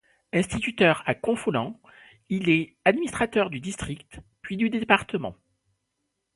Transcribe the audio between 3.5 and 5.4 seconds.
du district, puis du département.